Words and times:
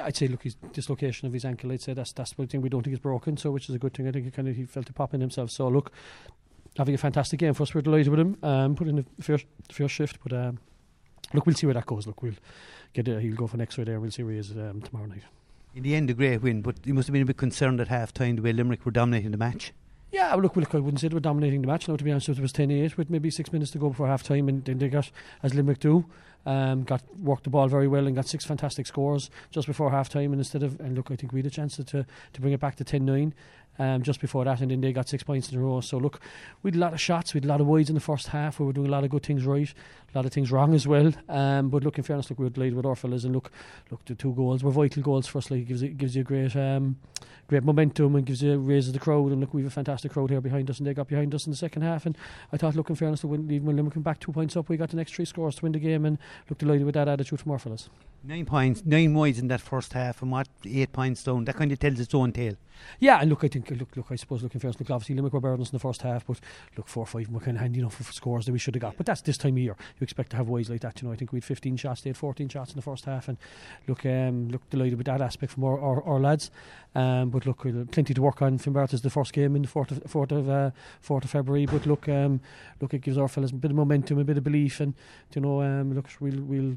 Yeah, 0.00 0.06
I'd 0.06 0.16
say 0.16 0.28
look, 0.28 0.44
his 0.44 0.54
dislocation 0.72 1.26
of 1.26 1.34
his 1.34 1.44
ankle. 1.44 1.70
I'd 1.70 1.82
say 1.82 1.92
that's 1.92 2.12
that's 2.12 2.32
the 2.32 2.46
thing 2.46 2.62
we 2.62 2.70
don't 2.70 2.82
think 2.82 2.94
is 2.94 3.00
broken, 3.00 3.36
so 3.36 3.50
which 3.50 3.68
is 3.68 3.74
a 3.74 3.78
good 3.78 3.92
thing. 3.92 4.08
I 4.08 4.12
think 4.12 4.24
he 4.24 4.30
kind 4.30 4.48
of 4.48 4.56
he 4.56 4.64
felt 4.64 4.88
it 4.88 4.94
pop 4.94 5.12
in 5.12 5.20
himself. 5.20 5.50
So 5.50 5.68
look, 5.68 5.92
having 6.78 6.94
a 6.94 6.98
fantastic 6.98 7.38
game 7.38 7.52
for 7.52 7.64
us. 7.64 7.74
We're 7.74 7.82
delighted 7.82 8.08
with 8.08 8.20
him. 8.20 8.38
Um, 8.42 8.76
put 8.76 8.88
in 8.88 8.96
the 8.96 9.04
first 9.20 9.44
fair 9.70 9.88
shift, 9.88 10.18
but 10.22 10.32
um, 10.32 10.58
look, 11.34 11.44
we'll 11.44 11.54
see 11.54 11.66
where 11.66 11.74
that 11.74 11.84
goes. 11.84 12.06
Look, 12.06 12.22
we'll 12.22 12.32
get 12.94 13.08
it. 13.08 13.20
He'll 13.20 13.36
go 13.36 13.46
for 13.46 13.58
next 13.58 13.76
week 13.76 13.88
there. 13.88 14.00
We'll 14.00 14.10
see 14.10 14.22
where 14.22 14.32
he 14.32 14.38
is 14.38 14.52
um, 14.52 14.80
tomorrow 14.80 15.06
night. 15.06 15.24
In 15.74 15.82
the 15.82 15.94
end, 15.94 16.08
a 16.08 16.14
great 16.14 16.40
win, 16.40 16.62
but 16.62 16.76
you 16.86 16.94
must 16.94 17.08
have 17.08 17.12
been 17.12 17.22
a 17.22 17.26
bit 17.26 17.36
concerned 17.36 17.78
at 17.78 17.88
half 17.88 18.14
time 18.14 18.36
the 18.36 18.42
way 18.42 18.54
Limerick 18.54 18.86
were 18.86 18.92
dominating 18.92 19.32
the 19.32 19.36
match. 19.36 19.74
Yeah, 20.12 20.34
look, 20.34 20.56
look, 20.56 20.74
I 20.74 20.78
wouldn't 20.78 21.00
say 21.00 21.08
they 21.08 21.14
were 21.14 21.20
dominating 21.20 21.60
the 21.60 21.68
match. 21.68 21.86
Now, 21.86 21.96
to 21.96 22.02
be 22.02 22.10
honest, 22.10 22.28
it 22.28 22.40
was 22.40 22.52
10 22.52 22.70
8 22.70 22.96
with 22.96 23.10
maybe 23.10 23.30
six 23.30 23.52
minutes 23.52 23.70
to 23.72 23.78
go 23.78 23.90
before 23.90 24.08
half 24.08 24.24
time, 24.24 24.48
and 24.48 24.64
then 24.64 24.78
they 24.78 24.88
got, 24.88 25.10
as 25.42 25.54
Limerick 25.54 25.78
do, 25.78 26.04
um, 26.46 26.82
got 26.82 27.02
worked 27.18 27.44
the 27.44 27.50
ball 27.50 27.68
very 27.68 27.86
well 27.86 28.06
and 28.06 28.16
got 28.16 28.26
six 28.26 28.44
fantastic 28.44 28.86
scores 28.86 29.30
just 29.50 29.68
before 29.68 29.90
half 29.90 30.08
time. 30.08 30.32
And 30.32 30.40
instead 30.40 30.62
of, 30.62 30.80
and 30.80 30.96
look, 30.96 31.10
I 31.10 31.16
think 31.16 31.32
we 31.32 31.40
had 31.40 31.46
a 31.46 31.50
chance 31.50 31.76
to, 31.76 31.84
to 31.84 32.06
bring 32.40 32.52
it 32.52 32.60
back 32.60 32.76
to 32.76 32.84
10 32.84 33.04
9 33.04 33.34
um, 33.80 34.02
just 34.02 34.20
before 34.20 34.44
that, 34.44 34.60
and 34.60 34.70
then 34.70 34.82
they 34.82 34.92
got 34.92 35.08
six 35.08 35.22
points 35.22 35.50
in 35.50 35.58
a 35.58 35.60
row. 35.60 35.80
So 35.80 35.96
look, 35.96 36.20
we 36.62 36.68
had 36.68 36.76
a 36.76 36.78
lot 36.78 36.92
of 36.92 37.00
shots, 37.00 37.32
we 37.32 37.38
had 37.38 37.46
a 37.46 37.48
lot 37.48 37.62
of 37.62 37.66
wides 37.66 37.88
in 37.88 37.94
the 37.94 38.00
first 38.00 38.28
half. 38.28 38.60
We 38.60 38.66
were 38.66 38.74
doing 38.74 38.88
a 38.88 38.90
lot 38.90 39.04
of 39.04 39.10
good 39.10 39.24
things 39.24 39.46
right, 39.46 39.72
a 40.14 40.18
lot 40.18 40.26
of 40.26 40.32
things 40.32 40.52
wrong 40.52 40.74
as 40.74 40.86
well. 40.86 41.12
Um, 41.28 41.70
but 41.70 41.82
look, 41.82 41.96
in 41.96 42.04
fairness, 42.04 42.28
look, 42.28 42.38
we 42.38 42.44
were 42.44 42.50
delighted 42.50 42.76
with 42.76 42.84
our 42.84 42.94
fellas, 42.94 43.24
and 43.24 43.34
look, 43.34 43.50
look, 43.90 44.04
the 44.04 44.14
two 44.14 44.34
goals 44.34 44.62
were 44.62 44.70
vital 44.70 45.02
goals 45.02 45.26
for 45.26 45.38
us. 45.38 45.50
Like, 45.50 45.60
it 45.60 45.68
gives 45.68 45.82
it 45.82 45.96
gives 45.96 46.14
you 46.14 46.20
a 46.20 46.24
great, 46.24 46.54
um, 46.56 46.98
great 47.48 47.64
momentum 47.64 48.14
and 48.16 48.26
gives 48.26 48.42
you 48.42 48.58
raises 48.58 48.92
the 48.92 48.98
crowd. 48.98 49.32
And 49.32 49.40
look, 49.40 49.54
we 49.54 49.62
have 49.62 49.72
a 49.72 49.74
fantastic 49.74 50.12
crowd 50.12 50.28
here 50.28 50.42
behind 50.42 50.68
us, 50.68 50.78
and 50.78 50.86
they 50.86 50.92
got 50.92 51.08
behind 51.08 51.34
us 51.34 51.46
in 51.46 51.50
the 51.50 51.56
second 51.56 51.80
half. 51.82 52.04
And 52.04 52.18
I 52.52 52.58
thought, 52.58 52.76
look, 52.76 52.90
in 52.90 52.96
fairness, 52.96 53.24
even 53.24 53.64
when 53.64 53.76
Limerick 53.76 53.94
came 53.94 54.02
back 54.02 54.20
two 54.20 54.32
points 54.32 54.56
up, 54.56 54.68
we 54.68 54.76
got 54.76 54.90
the 54.90 54.96
next 54.96 55.14
three 55.14 55.24
scores 55.24 55.56
to 55.56 55.62
win 55.62 55.72
the 55.72 55.78
game, 55.78 56.04
and 56.04 56.18
look 56.50 56.58
delighted 56.58 56.84
with 56.84 56.96
that 56.96 57.08
attitude 57.08 57.40
from 57.40 57.52
our 57.52 57.58
fellas. 57.58 57.88
Nine 58.22 58.44
points, 58.44 58.82
nine 58.84 59.14
wides 59.14 59.38
in 59.38 59.48
that 59.48 59.62
first 59.62 59.94
half, 59.94 60.20
and 60.20 60.30
what 60.30 60.46
eight 60.66 60.92
points 60.92 61.22
down. 61.24 61.46
That 61.46 61.56
kind 61.56 61.72
of 61.72 61.78
tells 61.78 61.98
its 61.98 62.14
own 62.14 62.32
tale. 62.32 62.54
Yeah, 62.98 63.18
and 63.18 63.30
look, 63.30 63.44
I 63.44 63.48
think 63.48 63.70
look, 63.70 63.96
look, 63.96 64.06
I 64.10 64.16
suppose 64.16 64.42
looking 64.42 64.60
first, 64.60 64.78
look, 64.78 64.90
obviously 64.90 65.14
Limerick 65.14 65.32
were 65.32 65.40
better 65.40 65.54
in 65.54 65.64
the 65.72 65.78
first 65.78 66.02
half, 66.02 66.26
but 66.26 66.38
look, 66.76 66.86
four 66.86 67.06
five 67.06 67.30
were 67.30 67.40
kind 67.40 67.56
of 67.56 67.62
handy 67.62 67.80
enough 67.80 67.94
for 67.94 68.12
scores 68.12 68.44
that 68.44 68.52
we 68.52 68.58
should 68.58 68.74
have 68.74 68.82
got. 68.82 68.98
But 68.98 69.06
that's 69.06 69.22
this 69.22 69.38
time 69.38 69.54
of 69.54 69.58
year. 69.58 69.74
You 69.98 70.04
expect 70.04 70.30
to 70.30 70.36
have 70.36 70.50
ways 70.50 70.68
like 70.68 70.82
that. 70.82 71.00
You 71.00 71.08
know, 71.08 71.14
I 71.14 71.16
think 71.16 71.32
we 71.32 71.38
had 71.38 71.44
15 71.44 71.78
shots, 71.78 72.02
they 72.02 72.10
had 72.10 72.16
14 72.18 72.46
shots 72.50 72.72
in 72.72 72.76
the 72.76 72.82
first 72.82 73.06
half, 73.06 73.28
and 73.28 73.38
look, 73.88 74.04
um, 74.04 74.50
look 74.50 74.68
delighted 74.68 74.98
with 74.98 75.06
that 75.06 75.22
aspect 75.22 75.52
from 75.52 75.64
our, 75.64 75.80
our, 75.80 76.02
our 76.02 76.20
lads. 76.20 76.50
Um, 76.94 77.30
but 77.30 77.46
look, 77.46 77.62
plenty 77.90 78.12
to 78.12 78.20
work 78.20 78.42
on. 78.42 78.58
Finbarrett 78.58 78.92
is 78.92 79.00
the 79.00 79.08
first 79.08 79.32
game 79.32 79.56
in 79.56 79.62
the 79.62 79.68
fourth 79.68 79.92
of 79.92 80.02
fourth 80.06 80.32
of, 80.32 80.46
uh, 80.50 80.72
fourth 81.00 81.24
of 81.24 81.30
February. 81.30 81.64
But 81.64 81.86
look, 81.86 82.06
um, 82.08 82.42
look, 82.82 82.92
it 82.92 83.00
gives 83.00 83.16
our 83.16 83.28
fellas 83.28 83.50
a 83.50 83.54
bit 83.54 83.70
of 83.70 83.78
momentum, 83.78 84.18
a 84.18 84.24
bit 84.24 84.36
of 84.36 84.44
belief, 84.44 84.80
and 84.80 84.92
you 85.34 85.40
know, 85.40 85.62
um, 85.62 85.94
look, 85.94 86.06
we'll 86.20 86.42
we'll 86.42 86.76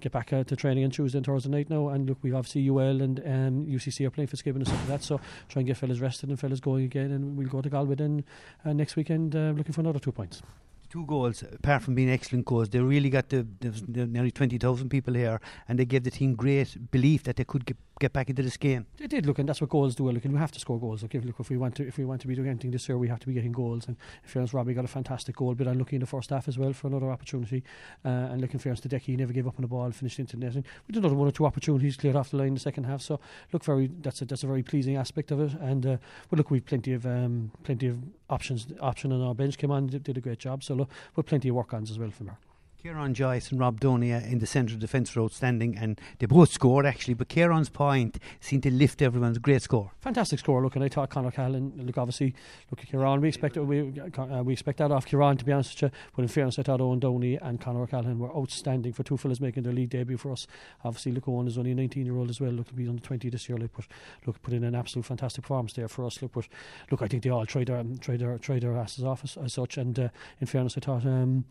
get 0.00 0.12
back 0.12 0.32
uh, 0.32 0.44
to 0.44 0.56
training 0.56 0.84
on 0.84 0.90
Tuesday 0.90 1.18
and 1.18 1.26
Thursday 1.26 1.50
night 1.50 1.70
now. 1.70 1.88
And 1.88 2.08
look, 2.08 2.18
we 2.22 2.32
obviously 2.32 2.68
UL 2.68 3.02
and 3.02 3.20
um, 3.20 3.66
UCC 3.66 4.06
are 4.06 4.10
playing 4.10 4.28
Fitzgibbon 4.28 4.62
and 4.62 4.68
stuff 4.68 4.80
like 4.80 4.88
that. 4.88 5.02
So 5.02 5.20
try 5.48 5.60
and 5.60 5.66
get 5.66 5.76
fellas 5.76 6.00
rested 6.00 6.28
and 6.28 6.38
fellas 6.38 6.60
going 6.60 6.84
again. 6.84 7.10
And 7.10 7.36
we'll 7.36 7.48
go 7.48 7.60
to 7.60 7.68
Galway 7.68 7.94
then 7.94 8.24
uh, 8.64 8.72
next 8.72 8.96
weekend 8.96 9.36
uh, 9.36 9.52
looking 9.56 9.72
for 9.72 9.80
another 9.80 9.98
two 9.98 10.12
points 10.12 10.42
two 10.90 11.06
goals, 11.06 11.42
apart 11.42 11.82
from 11.82 11.94
being 11.94 12.10
excellent 12.10 12.44
goals, 12.44 12.68
they 12.68 12.80
really 12.80 13.08
got 13.08 13.28
the, 13.28 13.46
the, 13.60 13.70
the 13.88 14.06
nearly 14.06 14.30
20,000 14.30 14.88
people 14.88 15.14
here 15.14 15.40
and 15.68 15.78
they 15.78 15.84
gave 15.84 16.02
the 16.02 16.10
team 16.10 16.34
great 16.34 16.90
belief 16.90 17.22
that 17.22 17.36
they 17.36 17.44
could 17.44 17.64
get, 17.64 17.76
get 18.00 18.12
back 18.12 18.28
into 18.28 18.42
this 18.42 18.56
game. 18.56 18.86
They 18.98 19.06
did, 19.06 19.24
look, 19.24 19.38
and 19.38 19.48
that's 19.48 19.60
what 19.60 19.70
goals 19.70 19.94
do. 19.94 20.10
Look, 20.10 20.24
and 20.24 20.34
we 20.34 20.40
have 20.40 20.50
to 20.52 20.58
score 20.58 20.80
goals. 20.80 21.02
Look, 21.02 21.14
if, 21.14 21.24
look, 21.24 21.36
if 21.38 21.48
we 21.48 21.56
want 21.56 21.76
to 21.76 21.86
if 21.86 21.96
we 21.96 22.04
want 22.04 22.20
to 22.22 22.26
be 22.26 22.34
doing 22.34 22.48
anything 22.48 22.72
this 22.72 22.88
year, 22.88 22.98
we 22.98 23.08
have 23.08 23.20
to 23.20 23.26
be 23.28 23.32
getting 23.32 23.52
goals. 23.52 23.86
And 23.86 23.96
in 24.22 24.28
fairness, 24.28 24.52
Robbie 24.52 24.74
got 24.74 24.84
a 24.84 24.88
fantastic 24.88 25.36
goal, 25.36 25.54
but 25.54 25.68
I'm 25.68 25.78
looking 25.78 25.96
in 25.96 26.00
the 26.00 26.06
first 26.06 26.30
half 26.30 26.48
as 26.48 26.58
well 26.58 26.72
for 26.72 26.88
another 26.88 27.10
opportunity. 27.10 27.62
Uh, 28.04 28.08
and 28.08 28.40
looking 28.40 28.58
fairness 28.58 28.80
to 28.80 28.88
Decky, 28.88 29.02
he 29.02 29.16
never 29.16 29.32
gave 29.32 29.46
up 29.46 29.54
on 29.56 29.62
the 29.62 29.68
ball, 29.68 29.90
finished 29.92 30.18
into 30.18 30.36
the 30.36 30.44
netting. 30.44 30.64
We 30.88 30.92
did 30.92 31.04
another 31.04 31.14
one 31.14 31.28
or 31.28 31.32
two 31.32 31.46
opportunities 31.46 31.96
cleared 31.96 32.16
off 32.16 32.30
the 32.30 32.38
line 32.38 32.48
in 32.48 32.54
the 32.54 32.60
second 32.60 32.84
half. 32.84 33.00
So 33.00 33.20
look, 33.52 33.64
very 33.64 33.90
that's 34.00 34.22
a, 34.22 34.24
that's 34.24 34.42
a 34.42 34.46
very 34.46 34.62
pleasing 34.62 34.96
aspect 34.96 35.30
of 35.30 35.40
it. 35.40 35.52
And 35.60 35.86
uh, 35.86 35.96
but 36.28 36.38
look, 36.38 36.50
we've 36.50 36.64
plenty 36.64 36.92
of 36.92 37.06
um, 37.06 37.52
plenty 37.62 37.86
of 37.86 37.98
options. 38.30 38.66
Option 38.80 39.12
on 39.12 39.20
our 39.20 39.34
bench 39.34 39.58
came 39.58 39.70
on, 39.70 39.88
did, 39.88 40.04
did 40.04 40.16
a 40.16 40.20
great 40.20 40.38
job. 40.38 40.62
So 40.62 40.74
look, 40.74 40.90
we've 41.16 41.26
plenty 41.26 41.48
of 41.48 41.54
work 41.54 41.74
on 41.74 41.82
as 41.82 41.98
well 41.98 42.10
from 42.10 42.28
her. 42.28 42.36
Kieran 42.82 43.12
Joyce 43.12 43.50
and 43.50 43.60
Rob 43.60 43.78
Downey 43.78 44.10
in 44.10 44.38
the 44.38 44.46
centre 44.46 44.72
of 44.72 44.80
defence 44.80 45.14
were 45.14 45.22
outstanding 45.22 45.76
and 45.76 46.00
they 46.18 46.24
both 46.24 46.50
scored 46.50 46.86
actually, 46.86 47.12
but 47.12 47.28
Kieran's 47.28 47.68
point 47.68 48.18
seemed 48.40 48.62
to 48.62 48.70
lift 48.70 49.02
everyone's 49.02 49.36
great 49.36 49.60
score. 49.60 49.90
Fantastic 50.00 50.38
score, 50.38 50.62
look, 50.62 50.76
and 50.76 50.84
I 50.84 50.88
thought 50.88 51.10
Conor 51.10 51.30
Callan, 51.30 51.74
look, 51.76 51.98
obviously, 51.98 52.34
look 52.70 52.80
at 52.80 52.88
Kieran, 52.88 53.20
we 53.20 53.28
expect, 53.28 53.58
we, 53.58 54.00
uh, 54.00 54.42
we 54.42 54.54
expect 54.54 54.78
that 54.78 54.90
off 54.90 55.04
Kieran 55.04 55.36
to 55.36 55.44
be 55.44 55.52
honest 55.52 55.74
with 55.74 55.92
you, 55.92 55.98
but 56.16 56.22
in 56.22 56.28
fairness, 56.28 56.58
I 56.58 56.62
thought 56.62 56.80
Owen 56.80 57.00
Downey 57.00 57.36
and 57.36 57.60
Conor 57.60 57.86
Callan 57.86 58.18
were 58.18 58.34
outstanding 58.34 58.94
for 58.94 59.02
two 59.02 59.18
fellas 59.18 59.42
making 59.42 59.64
their 59.64 59.74
league 59.74 59.90
debut 59.90 60.16
for 60.16 60.32
us. 60.32 60.46
Obviously, 60.82 61.12
look, 61.12 61.28
Owen 61.28 61.48
is 61.48 61.58
only 61.58 61.72
a 61.72 61.74
19 61.74 62.06
year 62.06 62.16
old 62.16 62.30
as 62.30 62.40
well, 62.40 62.52
look, 62.52 62.74
be 62.74 62.88
under 62.88 63.02
20 63.02 63.28
this 63.28 63.46
year, 63.46 63.58
like, 63.58 63.74
but 63.76 63.84
look, 64.24 64.40
put 64.40 64.54
in 64.54 64.64
an 64.64 64.74
absolute 64.74 65.04
fantastic 65.04 65.42
performance 65.42 65.74
there 65.74 65.88
for 65.88 66.06
us, 66.06 66.22
look, 66.22 66.32
but 66.32 66.48
look, 66.90 67.02
I 67.02 67.08
think 67.08 67.24
they 67.24 67.30
all 67.30 67.44
tried 67.44 67.66
their, 67.66 67.84
tried 68.00 68.20
their, 68.20 68.38
tried 68.38 68.62
their 68.62 68.78
asses 68.78 69.04
off 69.04 69.22
as, 69.22 69.36
as 69.36 69.52
such, 69.52 69.76
and 69.76 69.98
uh, 69.98 70.08
in 70.40 70.46
fairness, 70.46 70.78
I 70.78 70.80
thought, 70.80 71.04
um, 71.04 71.44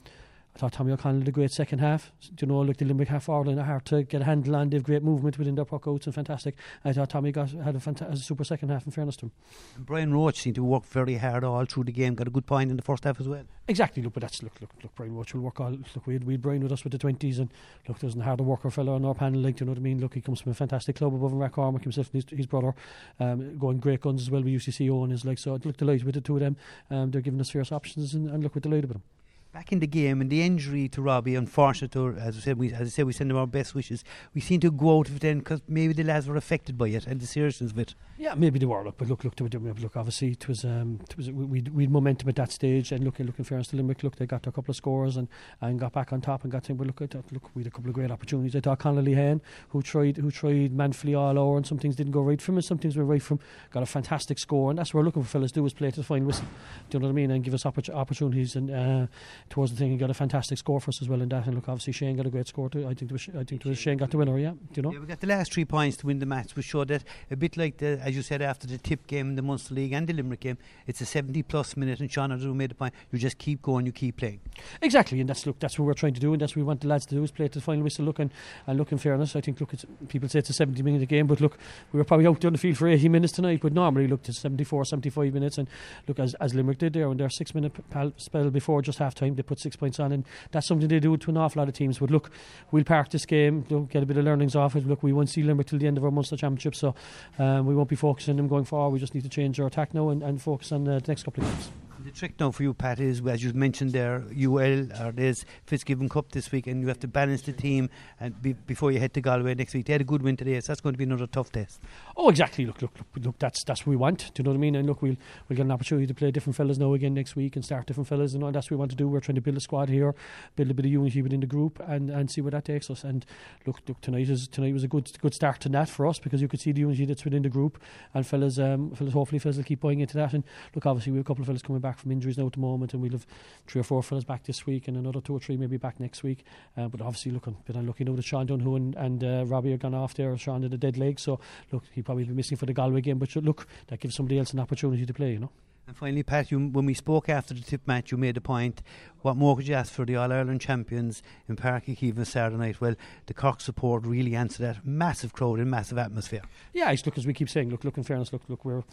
I 0.59 0.63
thought 0.63 0.73
Tommy 0.73 0.91
O'Connell 0.91 1.19
did 1.19 1.29
a 1.29 1.31
great 1.31 1.53
second 1.53 1.79
half. 1.79 2.11
Do 2.35 2.45
you 2.45 2.51
know, 2.51 2.59
like 2.59 2.75
the 2.75 2.83
Limerick 2.83 3.07
half 3.07 3.23
forward 3.23 3.57
are 3.57 3.63
hard 3.63 3.85
to 3.85 4.03
get 4.03 4.23
a 4.23 4.25
handle 4.25 4.57
on. 4.57 4.69
They've 4.69 4.83
great 4.83 5.03
movement 5.03 5.37
within 5.37 5.55
their 5.55 5.63
puck 5.63 5.87
outs 5.87 6.05
and 6.05 6.13
fantastic. 6.13 6.57
I 6.83 6.91
thought 6.91 7.11
Tommy 7.11 7.31
got 7.31 7.51
had 7.51 7.77
a, 7.77 7.79
fanta- 7.79 8.11
a 8.11 8.17
super 8.17 8.43
second 8.43 8.67
half. 8.67 8.85
In 8.85 8.91
fairness 8.91 9.15
to 9.17 9.27
him, 9.27 9.31
and 9.77 9.85
Brian 9.85 10.13
Roche 10.13 10.39
seemed 10.41 10.57
to 10.57 10.63
work 10.65 10.83
very 10.83 11.15
hard 11.15 11.45
all 11.45 11.63
through 11.63 11.85
the 11.85 11.93
game. 11.93 12.13
Got 12.13 12.27
a 12.27 12.29
good 12.29 12.45
point 12.45 12.71
in 12.71 12.75
the 12.75 12.83
first 12.83 13.05
half 13.05 13.21
as 13.21 13.29
well. 13.29 13.43
Exactly. 13.69 14.03
Look, 14.03 14.11
but 14.11 14.19
that's 14.19 14.43
look, 14.43 14.51
look, 14.59 14.71
look. 14.83 14.93
Brian 14.95 15.15
Roche 15.15 15.33
will 15.33 15.43
work 15.43 15.61
all. 15.61 15.71
Look, 15.71 16.05
we 16.05 16.15
had, 16.15 16.25
we 16.25 16.33
had 16.33 16.41
Brian 16.41 16.61
with 16.61 16.73
us 16.73 16.83
with 16.83 16.91
the 16.91 16.99
twenties, 16.99 17.39
and 17.39 17.49
look, 17.87 17.99
there's 17.99 18.17
a 18.17 18.21
harder 18.21 18.43
worker 18.43 18.69
fellow 18.69 18.95
on 18.95 19.05
our 19.05 19.15
panel. 19.15 19.39
Like, 19.39 19.55
do 19.55 19.63
you 19.63 19.67
know 19.67 19.71
what 19.71 19.79
I 19.79 19.81
mean? 19.81 20.01
Look, 20.01 20.15
he 20.15 20.19
comes 20.19 20.41
from 20.41 20.51
a 20.51 20.55
fantastic 20.55 20.97
club 20.97 21.15
above 21.15 21.31
in 21.31 21.37
Rathcormac 21.37 21.83
himself 21.83 22.09
and 22.13 22.21
his, 22.21 22.37
his 22.37 22.47
brother, 22.47 22.75
um, 23.21 23.57
going 23.57 23.77
great 23.77 24.01
guns 24.01 24.23
as 24.23 24.29
well 24.29 24.43
with 24.43 24.51
UCC 24.51 24.89
Owen 24.89 25.13
is 25.13 25.23
like. 25.23 25.37
So 25.37 25.57
look 25.63 25.77
delighted 25.77 26.03
with 26.03 26.15
the 26.15 26.21
two 26.21 26.33
of 26.33 26.41
them. 26.41 26.57
Um, 26.91 27.11
they're 27.11 27.21
giving 27.21 27.39
us 27.39 27.49
fierce 27.49 27.71
options, 27.71 28.13
and, 28.13 28.29
and 28.29 28.43
look, 28.43 28.55
we're 28.55 28.59
delighted 28.59 28.89
with 28.89 28.97
them 28.97 29.03
back 29.51 29.71
in 29.71 29.79
the 29.79 29.87
game 29.87 30.21
and 30.21 30.29
the 30.29 30.41
injury 30.41 30.87
to 30.89 31.01
Robbie, 31.01 31.35
unfortunate, 31.35 31.95
or 31.95 32.15
as 32.17 32.37
I 32.37 32.39
said, 32.39 32.57
we 32.57 32.71
as 32.71 32.81
I 32.81 32.89
said, 32.89 33.05
we 33.05 33.13
send 33.13 33.31
him 33.31 33.37
our 33.37 33.47
best 33.47 33.73
wishes. 33.73 34.03
We 34.33 34.41
seem 34.41 34.59
to 34.61 34.71
go 34.71 34.99
out 34.99 35.09
of 35.09 35.17
it 35.17 35.21
then 35.21 35.39
because 35.39 35.61
maybe 35.67 35.93
the 35.93 36.03
lads 36.03 36.27
were 36.27 36.35
affected 36.35 36.77
by 36.77 36.89
it 36.89 37.07
and 37.07 37.19
the 37.19 37.27
seriousness 37.27 37.71
of 37.71 37.79
it. 37.79 37.95
Yeah, 38.17 38.35
maybe 38.35 38.59
they 38.59 38.65
were. 38.65 38.83
Look, 38.83 38.97
but 38.97 39.07
look, 39.07 39.23
look, 39.23 39.39
look. 39.39 39.97
Obviously, 39.97 40.31
it 40.31 40.47
was 40.47 40.63
um, 40.65 40.99
it 41.09 41.17
was 41.17 41.31
we 41.31 41.61
we 41.61 41.87
momentum 41.87 42.29
at 42.29 42.35
that 42.35 42.51
stage, 42.51 42.91
and 42.91 43.03
looking 43.03 43.25
looking 43.25 43.45
fairness 43.45 43.69
to 43.69 43.75
Limerick, 43.75 44.03
look, 44.03 44.17
they 44.17 44.25
got 44.25 44.45
a 44.45 44.51
couple 44.51 44.71
of 44.71 44.75
scores 44.75 45.17
and, 45.17 45.27
and 45.61 45.79
got 45.79 45.93
back 45.93 46.13
on 46.13 46.21
top 46.21 46.43
and 46.43 46.51
got 46.51 46.63
to. 46.65 46.73
But 46.73 46.87
look, 46.87 47.01
at 47.01 47.15
look, 47.31 47.49
we 47.55 47.63
had 47.63 47.67
a 47.67 47.71
couple 47.71 47.89
of 47.89 47.95
great 47.95 48.11
opportunities. 48.11 48.55
I 48.55 48.59
thought 48.59 48.79
Conor 48.79 49.01
Cahalane, 49.01 49.41
who 49.69 49.81
tried 49.81 50.17
who 50.17 50.31
tried 50.31 50.73
manfully 50.73 51.15
all 51.15 51.37
over, 51.39 51.57
and 51.57 51.65
some 51.65 51.77
things 51.77 51.95
didn't 51.95 52.11
go 52.11 52.21
right 52.21 52.41
from 52.41 52.53
him, 52.53 52.57
and 52.57 52.65
some 52.65 52.77
things 52.77 52.97
went 52.97 53.09
right 53.09 53.21
from. 53.21 53.39
Got 53.71 53.83
a 53.83 53.87
fantastic 53.87 54.37
score, 54.37 54.69
and 54.69 54.79
that's 54.79 54.93
what 54.93 54.99
we're 54.99 55.05
looking 55.05 55.23
for 55.23 55.29
fellas 55.29 55.51
do 55.51 55.65
is 55.65 55.73
play 55.73 55.89
to 55.91 55.97
the 55.97 56.03
final 56.03 56.27
whistle. 56.27 56.45
Do 56.89 56.97
you 56.97 57.01
know 57.01 57.07
what 57.07 57.13
I 57.13 57.15
mean? 57.15 57.31
And 57.31 57.43
give 57.43 57.53
us 57.53 57.65
opportunities 57.65 58.55
and 58.55 58.69
uh, 58.69 59.07
towards 59.49 59.71
the 59.71 59.77
thing 59.77 59.91
He 59.91 59.97
got 59.97 60.09
a 60.09 60.13
fantastic 60.13 60.57
score 60.57 60.79
for 60.79 60.89
us 60.89 61.01
as 61.01 61.09
well 61.09 61.21
in 61.21 61.29
that. 61.29 61.45
And 61.45 61.55
look, 61.55 61.69
obviously 61.69 61.93
Shane 61.93 62.15
got 62.17 62.25
a 62.25 62.29
great 62.29 62.47
score 62.47 62.69
too. 62.69 62.87
I 62.87 62.93
think 62.93 63.11
was, 63.11 63.29
I 63.37 63.43
think 63.43 63.65
was 63.65 63.77
Shane 63.77 63.97
got 63.97 64.11
the 64.11 64.17
winner. 64.17 64.37
Yeah, 64.37 64.51
do 64.51 64.57
you 64.75 64.81
know? 64.81 64.91
Yeah, 64.91 64.99
we 64.99 65.05
got 65.05 65.19
the 65.19 65.27
last 65.27 65.53
three 65.53 65.65
points 65.65 65.97
to 65.97 66.07
win 66.07 66.19
the 66.19 66.25
match, 66.25 66.55
which 66.55 66.65
showed 66.65 66.89
that 66.89 67.03
a 67.31 67.35
bit 67.35 67.57
like 67.57 67.77
the 67.77 67.99
as 68.03 68.15
you 68.15 68.21
said 68.21 68.41
after 68.41 68.67
the 68.67 68.77
Tipp 68.77 69.07
game 69.07 69.29
in 69.29 69.35
the 69.35 69.41
Munster 69.41 69.73
League 69.73 69.93
and 69.93 70.07
the 70.07 70.13
Limerick 70.13 70.41
game, 70.41 70.57
it's 70.87 71.01
a 71.01 71.05
70 71.05 71.43
plus 71.43 71.77
minute, 71.77 71.99
and 71.99 72.11
Sean 72.11 72.31
O'Donoghue 72.31 72.53
made 72.53 72.71
the 72.71 72.75
point. 72.75 72.93
You 73.11 73.19
just 73.19 73.37
keep 73.37 73.61
going, 73.61 73.85
you 73.85 73.91
keep 73.91 74.17
playing. 74.17 74.39
Exactly, 74.81 75.19
and 75.19 75.29
that's 75.29 75.45
look, 75.45 75.59
that's 75.59 75.77
what 75.77 75.85
we're 75.85 75.93
trying 75.93 76.13
to 76.13 76.19
do, 76.19 76.33
and 76.33 76.41
that's 76.41 76.53
what 76.53 76.61
we 76.61 76.63
want 76.63 76.81
the 76.81 76.87
lads 76.87 77.05
to 77.07 77.15
do 77.15 77.23
is 77.23 77.31
play 77.31 77.47
to 77.47 77.59
the 77.59 77.63
final 77.63 77.83
whistle. 77.83 78.05
Look 78.05 78.19
and, 78.19 78.31
and 78.67 78.77
look 78.77 78.91
in 78.91 78.97
fairness, 78.97 79.35
I 79.35 79.41
think 79.41 79.59
look, 79.59 79.73
it's, 79.73 79.85
people 80.07 80.29
say 80.29 80.39
it's 80.39 80.49
a 80.49 80.53
70 80.53 80.81
minute 80.81 81.07
game, 81.07 81.27
but 81.27 81.41
look, 81.41 81.57
we 81.91 81.97
were 81.97 82.03
probably 82.05 82.27
out 82.27 82.43
on 82.45 82.53
the 82.53 82.59
field 82.59 82.77
for 82.77 82.87
80 82.87 83.09
minutes 83.09 83.33
tonight, 83.33 83.59
but 83.61 83.73
normally 83.73 84.07
look 84.07 84.23
to 84.23 84.33
74, 84.33 84.85
75 84.85 85.33
minutes, 85.33 85.57
and 85.57 85.67
look 86.07 86.19
as 86.19 86.35
as 86.35 86.53
Limerick 86.53 86.77
did 86.77 86.93
there, 86.93 87.11
in 87.11 87.17
their 87.17 87.29
six 87.29 87.53
minute 87.53 87.73
spell 88.17 88.49
before 88.49 88.81
just 88.81 88.99
half 88.99 89.15
time, 89.15 89.28
they 89.35 89.43
put 89.43 89.59
six 89.59 89.75
points 89.75 89.99
on, 89.99 90.11
and 90.11 90.25
that's 90.51 90.67
something 90.67 90.87
they 90.87 90.99
do 90.99 91.15
to 91.17 91.29
an 91.31 91.37
awful 91.37 91.61
lot 91.61 91.67
of 91.67 91.75
teams. 91.75 91.99
But 91.99 92.11
look, 92.11 92.31
we'll 92.71 92.83
park 92.83 93.09
this 93.09 93.25
game, 93.25 93.61
get 93.89 94.03
a 94.03 94.05
bit 94.05 94.17
of 94.17 94.25
learnings 94.25 94.55
off 94.55 94.75
it. 94.75 94.87
Look, 94.87 95.03
we 95.03 95.13
won't 95.13 95.29
see 95.29 95.43
Limerick 95.43 95.67
till 95.67 95.79
the 95.79 95.87
end 95.87 95.97
of 95.97 96.05
our 96.05 96.11
Munster 96.11 96.37
Championship, 96.37 96.75
so 96.75 96.95
um, 97.37 97.65
we 97.65 97.75
won't 97.75 97.89
be 97.89 97.95
focusing 97.95 98.33
on 98.33 98.37
them 98.37 98.47
going 98.47 98.65
forward. 98.65 98.91
We 98.91 98.99
just 98.99 99.15
need 99.15 99.23
to 99.23 99.29
change 99.29 99.59
our 99.59 99.67
attack 99.67 99.93
now 99.93 100.09
and, 100.09 100.23
and 100.23 100.41
focus 100.41 100.71
on 100.71 100.83
the 100.83 101.01
next 101.07 101.23
couple 101.23 101.43
of 101.43 101.49
games. 101.49 101.69
The 102.09 102.15
trick 102.15 102.39
now 102.39 102.49
for 102.49 102.63
you, 102.63 102.73
Pat, 102.73 102.99
is 102.99 103.21
as 103.27 103.43
you 103.43 103.53
mentioned 103.53 103.91
there, 103.91 104.23
UL 104.35 104.91
or 104.99 105.11
there's 105.11 105.45
Fitzgibbon 105.67 106.09
Cup 106.09 106.31
this 106.31 106.51
week, 106.51 106.65
and 106.65 106.81
you 106.81 106.87
have 106.87 106.99
to 107.01 107.07
balance 107.07 107.43
the 107.43 107.53
team 107.53 107.87
and 108.19 108.41
be, 108.41 108.53
before 108.53 108.91
you 108.91 108.99
head 108.99 109.13
to 109.13 109.21
Galway 109.21 109.53
next 109.53 109.75
week. 109.75 109.85
They 109.85 109.93
had 109.93 110.01
a 110.01 110.05
good 110.05 110.23
win 110.23 110.35
today, 110.35 110.59
so 110.59 110.69
that's 110.69 110.81
going 110.81 110.93
to 110.95 110.97
be 110.97 111.03
another 111.03 111.27
tough 111.27 111.51
test. 111.51 111.79
Oh, 112.17 112.29
exactly. 112.29 112.65
Look, 112.65 112.81
look, 112.81 112.97
look, 112.97 113.25
look. 113.25 113.37
That's 113.37 113.63
that's 113.63 113.81
what 113.81 113.91
we 113.91 113.95
want. 113.95 114.33
Do 114.33 114.41
you 114.41 114.43
know 114.43 114.49
what 114.49 114.57
I 114.57 114.59
mean? 114.59 114.75
And 114.75 114.87
look, 114.87 115.03
we'll 115.03 115.17
we'll 115.47 115.57
get 115.57 115.67
an 115.67 115.71
opportunity 115.71 116.07
to 116.07 116.15
play 116.15 116.31
different 116.31 116.55
fellas 116.55 116.79
now 116.79 116.95
again 116.95 117.13
next 117.13 117.35
week 117.35 117.55
and 117.55 117.63
start 117.63 117.85
different 117.85 118.07
fellas, 118.07 118.33
and 118.33 118.43
all 118.43 118.51
that's 118.51 118.71
what 118.71 118.77
we 118.77 118.79
want 118.79 118.89
to 118.89 118.97
do. 118.97 119.07
We're 119.07 119.19
trying 119.19 119.35
to 119.35 119.41
build 119.41 119.57
a 119.57 119.61
squad 119.61 119.89
here, 119.89 120.15
build 120.55 120.71
a 120.71 120.73
bit 120.73 120.85
of 120.85 120.91
unity 120.91 121.21
within 121.21 121.41
the 121.41 121.47
group, 121.47 121.79
and, 121.87 122.09
and 122.09 122.31
see 122.31 122.41
where 122.41 122.51
that 122.51 122.65
takes 122.65 122.89
us. 122.89 123.03
And 123.03 123.23
look, 123.67 123.81
look, 123.87 124.01
tonight 124.01 124.29
is 124.29 124.47
tonight 124.47 124.73
was 124.73 124.83
a 124.83 124.87
good 124.87 125.11
good 125.21 125.35
start 125.35 125.59
to 125.59 125.69
that 125.69 125.89
for 125.89 126.07
us 126.07 126.17
because 126.17 126.41
you 126.41 126.47
could 126.47 126.59
see 126.59 126.71
the 126.71 126.81
unity 126.81 127.05
that's 127.05 127.23
within 127.23 127.43
the 127.43 127.49
group, 127.49 127.79
and 128.15 128.25
fellas, 128.25 128.57
um, 128.57 128.95
fellas, 128.95 129.13
hopefully 129.13 129.37
fellas 129.37 129.57
will 129.57 129.63
keep 129.63 129.81
buying 129.81 129.99
into 129.99 130.15
that. 130.15 130.33
And 130.33 130.43
look, 130.73 130.87
obviously 130.87 131.11
we 131.11 131.19
have 131.19 131.25
a 131.25 131.27
couple 131.27 131.43
of 131.43 131.45
fellas 131.45 131.61
coming 131.61 131.81
back 131.81 131.98
back 131.98 131.98
from 131.99 132.11
injuries 132.11 132.37
now 132.37 132.47
at 132.47 132.53
the 132.53 132.59
moment, 132.59 132.93
and 132.93 133.01
we'll 133.01 133.11
have 133.11 133.27
three 133.67 133.81
or 133.81 133.83
four 133.83 134.01
fellas 134.01 134.23
back 134.23 134.43
this 134.43 134.65
week, 134.65 134.87
and 134.87 134.97
another 134.97 135.21
two 135.21 135.35
or 135.35 135.39
three 135.39 135.57
maybe 135.57 135.77
back 135.77 135.99
next 135.99 136.23
week. 136.23 136.43
Uh, 136.77 136.87
but 136.87 137.01
obviously, 137.01 137.31
looking 137.31 137.55
a 137.59 137.63
bit 137.63 137.75
unlucky 137.75 138.03
now 138.03 138.15
that 138.15 138.25
Sean 138.25 138.47
O'Donoghue 138.47 138.75
and, 138.75 138.95
and 138.95 139.23
uh, 139.23 139.45
Robbie 139.45 139.73
are 139.73 139.77
gone 139.77 139.93
off 139.93 140.13
there. 140.15 140.35
Sean 140.37 140.61
did 140.61 140.73
a 140.73 140.77
dead 140.77 140.97
leg, 140.97 141.19
so 141.19 141.39
look, 141.71 141.83
he'll 141.91 142.03
probably 142.03 142.23
be 142.23 142.33
missing 142.33 142.57
for 142.57 142.65
the 142.65 142.73
Galway 142.73 143.01
game. 143.01 143.19
But 143.19 143.35
look, 143.35 143.67
that 143.87 143.99
gives 143.99 144.15
somebody 144.15 144.39
else 144.39 144.53
an 144.53 144.59
opportunity 144.59 145.05
to 145.05 145.13
play, 145.13 145.33
you 145.33 145.39
know. 145.39 145.51
And 145.89 145.97
finally, 145.97 146.21
Pat, 146.21 146.51
you, 146.51 146.59
when 146.59 146.85
we 146.85 146.93
spoke 146.93 147.29
after 147.29 147.55
the 147.55 147.61
Tipp 147.61 147.87
match, 147.87 148.11
you 148.11 148.17
made 148.19 148.37
a 148.37 148.41
point. 148.41 148.83
What 149.23 149.37
more 149.37 149.55
could 149.55 149.67
you 149.67 149.73
ask 149.73 149.91
for 149.91 150.05
the 150.05 150.17
All 150.17 150.31
Ireland 150.31 150.61
champions 150.61 151.23
in 151.47 151.55
Uí 151.55 151.97
Chaoimh 151.97 152.27
Saturday 152.27 152.57
night? 152.57 152.79
Well, 152.79 152.93
the 153.25 153.33
Cork 153.33 153.59
support 153.59 154.05
really 154.05 154.35
answered 154.35 154.61
that. 154.61 154.85
Massive 154.85 155.33
crowd 155.33 155.57
and 155.57 155.71
massive 155.71 155.97
atmosphere. 155.97 156.43
Yeah, 156.73 156.91
it's, 156.91 157.03
look, 157.07 157.17
as 157.17 157.25
we 157.25 157.33
keep 157.33 157.49
saying, 157.49 157.71
look, 157.71 157.83
look, 157.83 157.97
in 157.97 158.03
fairness, 158.03 158.31
look, 158.31 158.43
look, 158.47 158.63
we're 158.63 158.83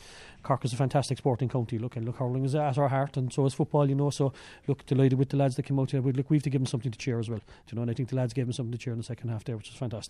Cork 0.43 0.65
is 0.65 0.73
a 0.73 0.77
fantastic 0.77 1.19
sporting 1.19 1.51
county. 1.51 1.79
Look, 1.79 1.97
and 1.97 2.07
look, 2.07 2.17
hurling 2.17 2.47
is 2.47 2.55
at 2.55 2.79
our 2.79 2.89
heart, 2.89 3.19
and 3.19 3.31
so 3.31 3.45
is 3.45 3.53
football, 3.53 3.87
you 3.87 3.95
know. 3.95 4.09
So, 4.09 4.33
look, 4.67 4.87
delighted 4.87 5.19
with 5.19 5.29
the 5.29 5.37
lads 5.37 5.57
that 5.57 5.65
came 5.65 5.79
out 5.79 5.91
here. 5.91 6.01
Look, 6.01 6.31
we 6.31 6.39
have 6.39 6.45
to 6.45 6.51
give 6.51 6.63
them 6.63 6.67
something 6.67 6.91
to 6.91 6.99
cheer 6.99 7.19
as 7.19 7.29
well. 7.29 7.43
You 7.69 7.77
know, 7.77 7.83
and 7.83 7.91
I 7.91 7.95
think 7.95 8.09
the 8.09 8.17
lads 8.17 8.33
gave 8.33 8.47
them 8.47 8.55
something 8.55 8.73
to 8.73 8.79
cheer 8.79 8.95
in 8.95 8.99
the 8.99 9.05
second 9.05 9.29
half 9.29 9.45
there, 9.45 9.59
which 9.59 9.69
is 9.69 9.75
fantastic. 9.75 10.05